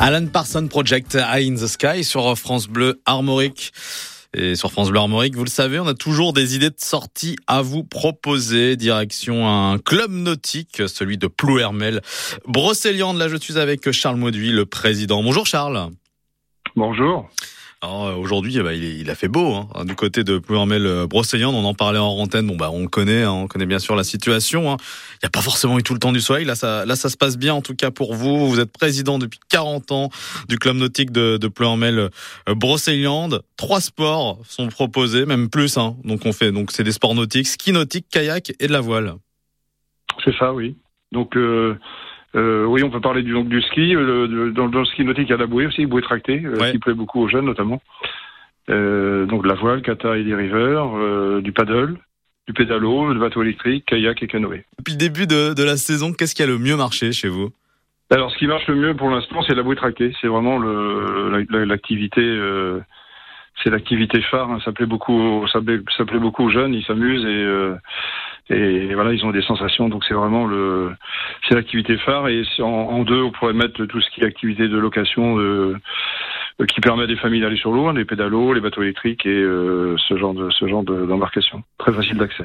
[0.00, 3.72] Alan Parson Project Eye in the Sky sur France Bleu Armorique.
[4.32, 7.36] Et sur France Bleu Armorique, vous le savez, on a toujours des idées de sortie
[7.48, 8.76] à vous proposer.
[8.76, 12.00] Direction un club nautique, celui de Plouermel.
[12.46, 15.20] Brocéliande, là je suis avec Charles Mauduit, le président.
[15.22, 15.90] Bonjour Charles.
[16.76, 17.28] Bonjour.
[17.80, 21.54] Alors euh, aujourd'hui, eh ben, il, a fait beau hein, du côté de Plouermel Brocéliande.
[21.54, 22.48] On en parlait en antenne.
[22.48, 24.72] Bon bah on connaît, hein, on connaît bien sûr la situation.
[24.72, 24.76] Hein.
[25.12, 26.44] Il n'y a pas forcément eu tout le temps du soleil.
[26.44, 28.48] Là ça, se passe bien en tout cas pour vous.
[28.48, 30.10] Vous êtes président depuis 40 ans
[30.48, 31.98] du club nautique de, de Plouermel
[32.48, 33.42] euh, Brocéliande.
[33.56, 35.76] Trois sports sont proposés, même plus.
[35.76, 39.14] Donc on fait donc c'est des sports nautiques, ski nautique, kayak et de la voile.
[40.24, 40.76] C'est ça, oui.
[41.12, 41.78] Donc euh,
[42.38, 43.94] euh, oui, on peut parler du, donc, du ski.
[43.96, 46.70] Euh, dans, dans, le ski nautique, il y a la bouée aussi, bouée tractée, euh,
[46.70, 47.82] qui plaît beaucoup aux jeunes notamment.
[48.70, 50.86] Euh, donc la voile, kata et des rivers,
[51.40, 51.96] du paddle,
[52.46, 54.64] du pédalo, le bateau électrique, kayak et canoë.
[54.78, 57.50] Depuis le début de, de la saison, qu'est-ce qui a le mieux marché chez vous?
[58.10, 60.14] Alors, ce qui marche le mieux pour l'instant, c'est la bouée tractée.
[60.20, 62.22] C'est vraiment l'activité.
[62.22, 62.80] La,
[63.62, 64.50] c'est l'activité phare.
[64.50, 64.60] Hein.
[64.64, 66.74] Ça plaît beaucoup, ça plaît, ça plaît beaucoup aux jeunes.
[66.74, 67.44] Ils s'amusent et
[68.50, 69.88] et voilà, ils ont des sensations.
[69.88, 70.92] Donc c'est vraiment le,
[71.46, 72.28] c'est l'activité phare.
[72.28, 75.76] Et en, deux, on pourrait mettre tout ce qui est activité de location de,
[76.68, 79.42] qui permet à des familles d'aller sur l'eau, hein, les pédalos, les bateaux électriques et
[79.42, 81.62] euh, ce genre de ce genre d'embarcation.
[81.78, 82.44] Très facile d'accès.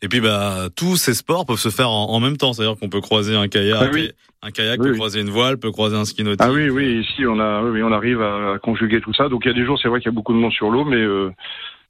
[0.00, 3.00] Et puis bah tous ces sports peuvent se faire en, même temps, c'est-à-dire qu'on peut
[3.00, 4.12] croiser un kayak, ah oui.
[4.42, 6.40] un kayak peut croiser une voile, peut croiser un ski nautique.
[6.40, 9.28] Ah oui, oui, ici on a, oui, on arrive à, conjuguer tout ça.
[9.28, 10.70] Donc il y a des jours, c'est vrai qu'il y a beaucoup de monde sur
[10.70, 11.32] l'eau, mais euh,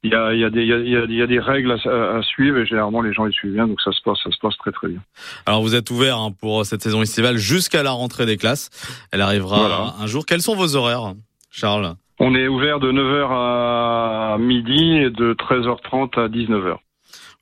[0.02, 2.66] il y a, il y, a des, il y, a, des règles à, suivre et
[2.66, 4.88] généralement les gens les suivent bien, donc ça se passe, ça se passe très très
[4.88, 5.00] bien.
[5.44, 8.70] Alors vous êtes ouvert hein, pour cette saison estivale jusqu'à la rentrée des classes.
[9.12, 10.24] Elle arrivera un jour.
[10.24, 11.12] Quels sont vos horaires,
[11.50, 11.94] Charles?
[12.20, 16.78] On est ouvert de 9h à midi et de 13h30 à 19h.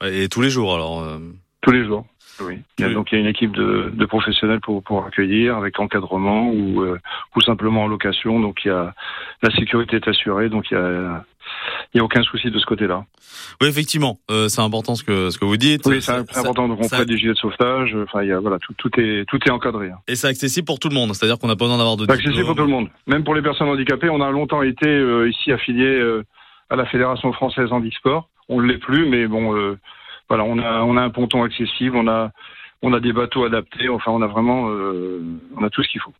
[0.04, 1.18] Et tous les jours alors euh
[1.62, 2.06] Tous les jours.
[2.40, 2.58] Oui.
[2.92, 6.82] donc il y a une équipe de, de, professionnels pour, pour accueillir avec encadrement ou,
[6.82, 7.00] euh,
[7.34, 8.40] ou simplement en location.
[8.40, 8.94] Donc il y a
[9.42, 10.50] la sécurité est assurée.
[10.50, 11.24] Donc il y a
[11.94, 13.04] il n'y a aucun souci de ce côté-là.
[13.60, 15.86] Oui, effectivement, euh, c'est important ce que ce que vous dites.
[15.86, 16.68] Oui, c'est important.
[16.68, 17.96] Donc on fait des gilets de sauvetage.
[18.02, 19.90] Enfin, il y a, voilà, tout, tout est tout est encadré.
[20.08, 21.14] Et c'est accessible pour tout le monde.
[21.14, 22.10] C'est-à-dire qu'on n'a pas besoin d'avoir de.
[22.10, 24.10] Accessible pour tout le monde, même pour les personnes handicapées.
[24.10, 26.24] On a longtemps été euh, ici affilié euh,
[26.70, 28.28] à la Fédération française handisport.
[28.48, 29.76] On ne l'est plus, mais bon,
[30.28, 31.96] voilà, on a on a un ponton accessible.
[31.96, 32.30] On a
[32.82, 33.88] on a des bateaux adaptés.
[33.88, 35.20] Enfin, on a vraiment, euh,
[35.56, 36.12] on a tout ce qu'il faut.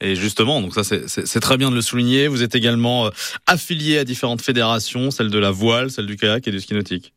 [0.00, 2.28] Et justement, donc ça c'est très bien de le souligner.
[2.28, 3.10] Vous êtes également euh,
[3.46, 7.12] affilié à différentes fédérations, celle de la voile, celle du kayak et du ski nautique.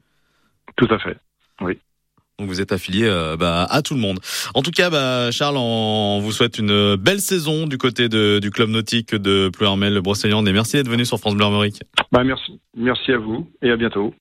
[0.75, 1.17] Tout à fait.
[1.61, 1.77] Oui.
[2.39, 4.19] Donc vous êtes affilié euh, bah, à tout le monde.
[4.56, 8.51] En tout cas, bah, Charles, on vous souhaite une belle saison du côté de, du
[8.51, 11.81] club nautique de Pleuhermel-Brocéliande et merci d'être venu sur France Bleu Armorique.
[12.11, 14.13] Bah, merci, merci à vous et à bientôt.